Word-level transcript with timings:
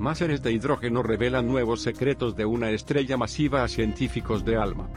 máseres 0.00 0.42
de 0.42 0.52
hidrógeno 0.52 1.02
revelan 1.02 1.46
nuevos 1.46 1.82
secretos 1.82 2.34
de 2.34 2.46
una 2.46 2.70
estrella 2.70 3.16
masiva 3.16 3.62
a 3.62 3.68
científicos 3.68 4.44
de 4.44 4.56
ALMA. 4.56 4.88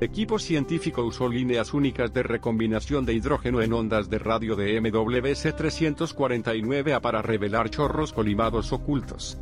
Equipo 0.00 0.38
científico 0.38 1.02
usó 1.04 1.28
líneas 1.28 1.74
únicas 1.74 2.12
de 2.12 2.22
recombinación 2.22 3.04
de 3.04 3.14
hidrógeno 3.14 3.62
en 3.62 3.72
ondas 3.72 4.08
de 4.08 4.18
radio 4.18 4.54
de 4.56 4.80
MWC-349A 4.80 7.00
para 7.00 7.22
revelar 7.22 7.70
chorros 7.70 8.12
colimados 8.12 8.72
ocultos 8.72 9.38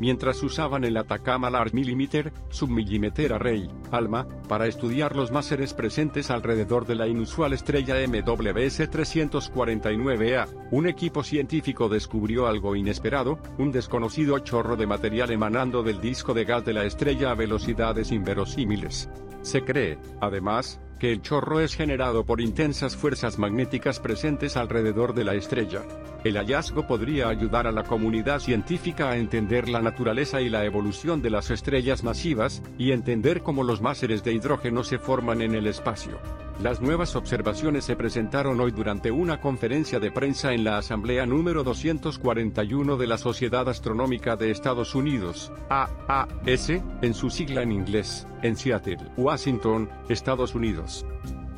mientras 0.00 0.42
usaban 0.42 0.82
el 0.84 0.96
Atacama 0.96 1.50
Large 1.50 1.76
Millimeter, 1.76 2.32
Submillimeter 2.48 3.34
Array, 3.34 3.70
ALMA, 3.92 4.26
para 4.48 4.66
estudiar 4.66 5.14
los 5.14 5.30
máseres 5.30 5.74
presentes 5.74 6.30
alrededor 6.30 6.86
de 6.86 6.96
la 6.96 7.06
inusual 7.06 7.52
estrella 7.52 7.94
MWS 8.08 8.90
349A, 8.90 10.48
un 10.72 10.88
equipo 10.88 11.22
científico 11.22 11.88
descubrió 11.88 12.48
algo 12.48 12.74
inesperado, 12.74 13.38
un 13.58 13.70
desconocido 13.70 14.38
chorro 14.40 14.76
de 14.76 14.86
material 14.86 15.30
emanando 15.30 15.82
del 15.82 16.00
disco 16.00 16.34
de 16.34 16.44
gas 16.44 16.64
de 16.64 16.72
la 16.72 16.84
estrella 16.84 17.30
a 17.30 17.34
velocidades 17.34 18.10
inverosímiles. 18.10 19.08
Se 19.42 19.62
cree, 19.62 19.98
además, 20.20 20.80
que 21.00 21.10
el 21.10 21.22
chorro 21.22 21.60
es 21.60 21.74
generado 21.74 22.24
por 22.24 22.42
intensas 22.42 22.94
fuerzas 22.94 23.38
magnéticas 23.38 23.98
presentes 23.98 24.56
alrededor 24.56 25.14
de 25.14 25.24
la 25.24 25.34
estrella. 25.34 25.82
El 26.24 26.36
hallazgo 26.36 26.86
podría 26.86 27.28
ayudar 27.28 27.66
a 27.66 27.72
la 27.72 27.84
comunidad 27.84 28.38
científica 28.38 29.10
a 29.10 29.16
entender 29.16 29.70
la 29.70 29.80
naturaleza 29.80 30.42
y 30.42 30.50
la 30.50 30.64
evolución 30.66 31.22
de 31.22 31.30
las 31.30 31.50
estrellas 31.50 32.04
masivas, 32.04 32.62
y 32.76 32.92
entender 32.92 33.42
cómo 33.42 33.64
los 33.64 33.80
máseres 33.80 34.22
de 34.22 34.34
hidrógeno 34.34 34.84
se 34.84 34.98
forman 34.98 35.40
en 35.40 35.54
el 35.54 35.66
espacio. 35.66 36.18
Las 36.62 36.82
nuevas 36.82 37.16
observaciones 37.16 37.86
se 37.86 37.96
presentaron 37.96 38.60
hoy 38.60 38.70
durante 38.70 39.10
una 39.10 39.40
conferencia 39.40 39.98
de 39.98 40.10
prensa 40.10 40.52
en 40.52 40.62
la 40.62 40.76
Asamblea 40.76 41.24
número 41.24 41.64
241 41.64 42.98
de 42.98 43.06
la 43.06 43.16
Sociedad 43.16 43.66
Astronómica 43.66 44.36
de 44.36 44.50
Estados 44.50 44.94
Unidos, 44.94 45.50
AAS, 45.70 46.68
en 46.68 47.14
su 47.14 47.30
sigla 47.30 47.62
en 47.62 47.72
inglés, 47.72 48.26
en 48.42 48.56
Seattle, 48.56 48.98
Washington, 49.16 49.88
Estados 50.10 50.54
Unidos. 50.54 51.06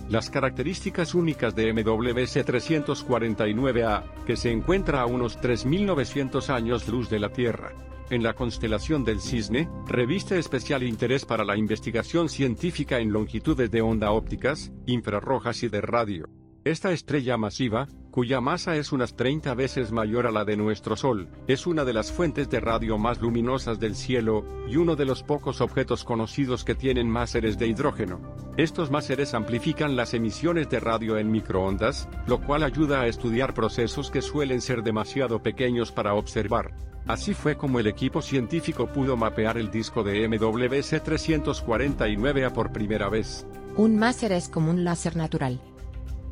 Las 0.08 0.30
características 0.30 1.16
únicas 1.16 1.56
de 1.56 1.72
MWC 1.72 2.46
349A, 2.46 4.04
que 4.24 4.36
se 4.36 4.52
encuentra 4.52 5.00
a 5.00 5.06
unos 5.06 5.36
3.900 5.40 6.48
años 6.50 6.86
luz 6.86 7.10
de 7.10 7.18
la 7.18 7.30
Tierra, 7.30 7.72
en 8.12 8.22
la 8.22 8.34
constelación 8.34 9.04
del 9.04 9.20
Cisne, 9.20 9.68
reviste 9.86 10.38
especial 10.38 10.82
interés 10.82 11.24
para 11.24 11.44
la 11.44 11.56
investigación 11.56 12.28
científica 12.28 12.98
en 12.98 13.12
longitudes 13.12 13.70
de 13.70 13.82
onda 13.82 14.12
ópticas, 14.12 14.72
infrarrojas 14.86 15.62
y 15.62 15.68
de 15.68 15.80
radio. 15.80 16.41
Esta 16.64 16.92
estrella 16.92 17.36
masiva, 17.36 17.88
cuya 18.12 18.40
masa 18.40 18.76
es 18.76 18.92
unas 18.92 19.16
30 19.16 19.52
veces 19.54 19.90
mayor 19.90 20.28
a 20.28 20.30
la 20.30 20.44
de 20.44 20.56
nuestro 20.56 20.94
Sol, 20.94 21.28
es 21.48 21.66
una 21.66 21.84
de 21.84 21.92
las 21.92 22.12
fuentes 22.12 22.48
de 22.50 22.60
radio 22.60 22.98
más 22.98 23.20
luminosas 23.20 23.80
del 23.80 23.96
cielo, 23.96 24.44
y 24.68 24.76
uno 24.76 24.94
de 24.94 25.04
los 25.04 25.24
pocos 25.24 25.60
objetos 25.60 26.04
conocidos 26.04 26.62
que 26.62 26.76
tienen 26.76 27.10
máseres 27.10 27.58
de 27.58 27.66
hidrógeno. 27.66 28.20
Estos 28.56 28.92
máseres 28.92 29.34
amplifican 29.34 29.96
las 29.96 30.14
emisiones 30.14 30.70
de 30.70 30.78
radio 30.78 31.18
en 31.18 31.32
microondas, 31.32 32.08
lo 32.28 32.40
cual 32.40 32.62
ayuda 32.62 33.00
a 33.00 33.08
estudiar 33.08 33.54
procesos 33.54 34.12
que 34.12 34.22
suelen 34.22 34.60
ser 34.60 34.84
demasiado 34.84 35.42
pequeños 35.42 35.90
para 35.90 36.14
observar. 36.14 36.76
Así 37.08 37.34
fue 37.34 37.56
como 37.56 37.80
el 37.80 37.88
equipo 37.88 38.22
científico 38.22 38.86
pudo 38.86 39.16
mapear 39.16 39.58
el 39.58 39.72
disco 39.72 40.04
de 40.04 40.28
MWC 40.28 41.02
349A 41.02 42.52
por 42.52 42.70
primera 42.70 43.08
vez. 43.08 43.48
Un 43.76 43.98
máser 43.98 44.30
es 44.30 44.48
como 44.48 44.70
un 44.70 44.84
láser 44.84 45.16
natural 45.16 45.60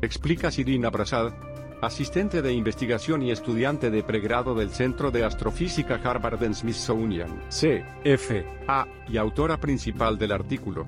explica 0.01 0.51
Sirina 0.51 0.91
Prasad, 0.91 1.33
asistente 1.81 2.41
de 2.41 2.53
investigación 2.53 3.21
y 3.21 3.31
estudiante 3.31 3.89
de 3.89 4.03
pregrado 4.03 4.53
del 4.55 4.69
Centro 4.69 5.11
de 5.11 5.23
Astrofísica 5.23 5.99
Harvard 6.03 6.43
en 6.43 6.53
Smithsonian, 6.53 7.41
CFA, 7.49 8.87
y 9.07 9.17
autora 9.17 9.57
principal 9.57 10.17
del 10.17 10.31
artículo. 10.31 10.85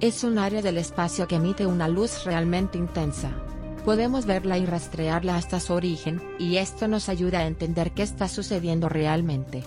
Es 0.00 0.24
un 0.24 0.38
área 0.38 0.62
del 0.62 0.78
espacio 0.78 1.28
que 1.28 1.36
emite 1.36 1.66
una 1.66 1.88
luz 1.88 2.24
realmente 2.24 2.78
intensa. 2.78 3.30
Podemos 3.84 4.26
verla 4.26 4.58
y 4.58 4.66
rastrearla 4.66 5.36
hasta 5.36 5.60
su 5.60 5.72
origen, 5.72 6.20
y 6.38 6.56
esto 6.56 6.88
nos 6.88 7.08
ayuda 7.08 7.40
a 7.40 7.46
entender 7.46 7.92
qué 7.92 8.02
está 8.02 8.28
sucediendo 8.28 8.88
realmente 8.88 9.64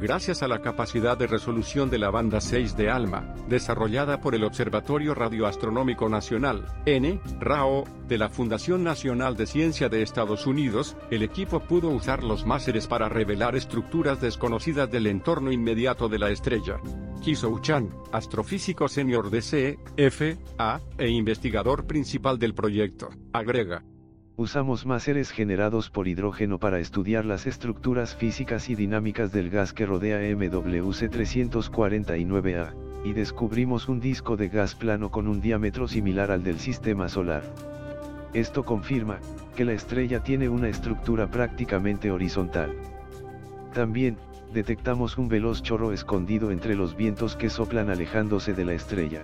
gracias 0.00 0.42
a 0.42 0.48
la 0.48 0.60
capacidad 0.60 1.16
de 1.16 1.26
resolución 1.26 1.90
de 1.90 1.98
la 1.98 2.10
banda 2.10 2.40
6 2.40 2.76
de 2.76 2.90
ALMA, 2.90 3.34
desarrollada 3.48 4.20
por 4.20 4.34
el 4.34 4.44
Observatorio 4.44 5.14
Radioastronómico 5.14 6.08
Nacional, 6.08 6.66
N, 6.86 7.20
RAO, 7.38 7.84
de 8.08 8.18
la 8.18 8.28
Fundación 8.28 8.82
Nacional 8.82 9.36
de 9.36 9.46
Ciencia 9.46 9.88
de 9.88 10.02
Estados 10.02 10.46
Unidos, 10.46 10.96
el 11.10 11.22
equipo 11.22 11.60
pudo 11.60 11.90
usar 11.90 12.24
los 12.24 12.44
máseres 12.44 12.86
para 12.86 13.08
revelar 13.08 13.54
estructuras 13.54 14.20
desconocidas 14.20 14.90
del 14.90 15.06
entorno 15.06 15.52
inmediato 15.52 16.08
de 16.08 16.18
la 16.18 16.30
estrella. 16.30 16.80
Kisou 17.22 17.60
Chan, 17.60 17.90
astrofísico 18.12 18.88
senior 18.88 19.30
de 19.30 19.40
CFA, 19.40 20.80
e 20.98 21.08
investigador 21.08 21.86
principal 21.86 22.38
del 22.38 22.54
proyecto, 22.54 23.10
agrega. 23.32 23.84
Usamos 24.40 24.86
máseres 24.86 25.32
generados 25.32 25.90
por 25.90 26.08
hidrógeno 26.08 26.56
para 26.56 26.78
estudiar 26.78 27.26
las 27.26 27.46
estructuras 27.46 28.16
físicas 28.16 28.70
y 28.70 28.74
dinámicas 28.74 29.32
del 29.32 29.50
gas 29.50 29.74
que 29.74 29.84
rodea 29.84 30.16
MWC 30.34 31.10
349A, 31.10 32.72
y 33.04 33.12
descubrimos 33.12 33.90
un 33.90 34.00
disco 34.00 34.38
de 34.38 34.48
gas 34.48 34.74
plano 34.74 35.10
con 35.10 35.28
un 35.28 35.42
diámetro 35.42 35.86
similar 35.88 36.30
al 36.30 36.42
del 36.42 36.58
sistema 36.58 37.10
solar. 37.10 37.42
Esto 38.32 38.64
confirma, 38.64 39.18
que 39.56 39.66
la 39.66 39.74
estrella 39.74 40.22
tiene 40.22 40.48
una 40.48 40.70
estructura 40.70 41.30
prácticamente 41.30 42.10
horizontal. 42.10 42.74
También, 43.74 44.16
detectamos 44.54 45.18
un 45.18 45.28
veloz 45.28 45.62
chorro 45.62 45.92
escondido 45.92 46.50
entre 46.50 46.76
los 46.76 46.96
vientos 46.96 47.36
que 47.36 47.50
soplan 47.50 47.90
alejándose 47.90 48.54
de 48.54 48.64
la 48.64 48.72
estrella. 48.72 49.20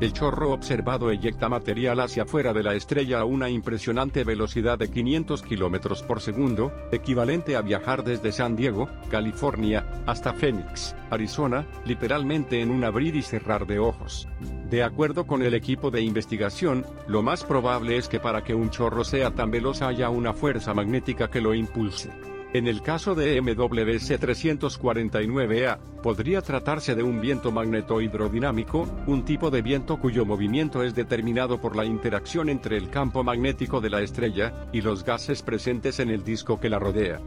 El 0.00 0.14
chorro 0.14 0.52
observado 0.52 1.10
eyecta 1.10 1.50
material 1.50 2.00
hacia 2.00 2.22
afuera 2.22 2.54
de 2.54 2.62
la 2.62 2.74
estrella 2.74 3.20
a 3.20 3.26
una 3.26 3.50
impresionante 3.50 4.24
velocidad 4.24 4.78
de 4.78 4.90
500 4.90 5.42
km 5.42 6.06
por 6.06 6.22
segundo, 6.22 6.72
equivalente 6.90 7.54
a 7.54 7.60
viajar 7.60 8.02
desde 8.02 8.32
San 8.32 8.56
Diego, 8.56 8.88
California, 9.10 9.84
hasta 10.06 10.32
Phoenix, 10.32 10.96
Arizona, 11.10 11.66
literalmente 11.84 12.62
en 12.62 12.70
un 12.70 12.82
abrir 12.82 13.14
y 13.14 13.20
cerrar 13.20 13.66
de 13.66 13.78
ojos. 13.78 14.26
De 14.70 14.82
acuerdo 14.82 15.26
con 15.26 15.42
el 15.42 15.52
equipo 15.52 15.90
de 15.90 16.00
investigación, 16.00 16.86
lo 17.06 17.22
más 17.22 17.44
probable 17.44 17.98
es 17.98 18.08
que 18.08 18.20
para 18.20 18.42
que 18.42 18.54
un 18.54 18.70
chorro 18.70 19.04
sea 19.04 19.32
tan 19.32 19.50
veloz 19.50 19.82
haya 19.82 20.08
una 20.08 20.32
fuerza 20.32 20.72
magnética 20.72 21.28
que 21.28 21.42
lo 21.42 21.52
impulse. 21.52 22.08
En 22.52 22.66
el 22.66 22.82
caso 22.82 23.14
de 23.14 23.40
MWC 23.40 24.18
349A, 24.18 25.78
podría 26.02 26.42
tratarse 26.42 26.96
de 26.96 27.04
un 27.04 27.20
viento 27.20 27.52
magnetohidrodinámico, 27.52 28.88
un 29.06 29.24
tipo 29.24 29.52
de 29.52 29.62
viento 29.62 30.00
cuyo 30.00 30.26
movimiento 30.26 30.82
es 30.82 30.96
determinado 30.96 31.60
por 31.60 31.76
la 31.76 31.84
interacción 31.84 32.48
entre 32.48 32.76
el 32.76 32.90
campo 32.90 33.22
magnético 33.22 33.80
de 33.80 33.90
la 33.90 34.00
estrella 34.00 34.66
y 34.72 34.80
los 34.80 35.04
gases 35.04 35.42
presentes 35.42 36.00
en 36.00 36.10
el 36.10 36.24
disco 36.24 36.58
que 36.58 36.68
la 36.68 36.80
rodea. 36.80 37.20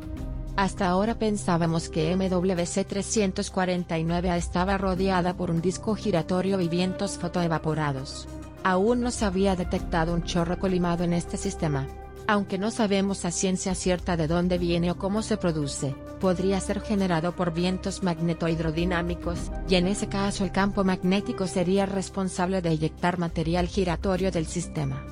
Hasta 0.58 0.90
ahora 0.90 1.16
pensábamos 1.16 1.88
que 1.88 2.14
MWC 2.18 2.86
349A 2.86 4.36
estaba 4.36 4.78
rodeada 4.78 5.36
por 5.36 5.52
un 5.52 5.62
disco 5.62 5.96
giratorio 5.96 6.60
y 6.60 6.68
vientos 6.68 7.18
fotoevaporados. 7.18 8.28
Aún 8.66 9.00
no 9.00 9.10
se 9.10 9.24
había 9.24 9.56
detectado 9.56 10.14
un 10.14 10.24
chorro 10.24 10.60
colimado 10.60 11.06
en 11.06 11.14
este 11.14 11.38
sistema. 11.38 11.88
Aunque 12.26 12.58
no 12.58 12.72
sabemos 12.72 13.26
a 13.26 13.32
ciencia 13.32 13.76
cierta 13.76 14.16
de 14.16 14.28
dónde 14.28 14.58
viene 14.58 14.92
o 14.92 14.98
cómo 14.98 15.22
se 15.22 15.38
produce, 15.38 15.94
podría 16.22 16.60
ser 16.62 16.80
generado 16.80 17.36
por 17.36 17.54
vientos 17.54 18.02
magnetohidrodinámicos, 18.02 19.52
y 19.68 19.76
en 19.76 19.88
ese 19.88 20.08
caso 20.08 20.46
el 20.46 20.52
campo 20.52 20.86
magnético 20.86 21.48
sería 21.48 21.86
responsable 21.86 22.62
de 22.62 22.70
eyectar 22.70 23.18
material 23.18 23.68
giratorio 23.68 24.32
del 24.32 24.46
sistema. 24.46 25.06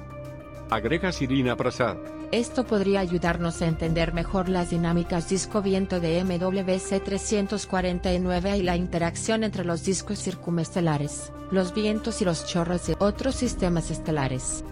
Agrega 0.69 1.11
Sirina 1.11 1.57
Prasad. 1.57 1.97
Esto 2.31 2.65
podría 2.65 3.01
ayudarnos 3.01 3.61
a 3.61 3.67
entender 3.67 4.13
mejor 4.13 4.47
las 4.47 4.69
dinámicas 4.69 5.27
disco-viento 5.27 5.99
de 5.99 6.23
MWC 6.23 7.03
349 7.03 8.57
y 8.57 8.61
la 8.61 8.77
interacción 8.77 9.43
entre 9.43 9.65
los 9.65 9.83
discos 9.83 10.17
circumestelares, 10.19 11.33
los 11.51 11.73
vientos 11.73 12.21
y 12.21 12.25
los 12.25 12.45
chorros 12.45 12.87
de 12.87 12.95
otros 12.99 13.35
sistemas 13.35 13.91
estelares. 13.91 14.63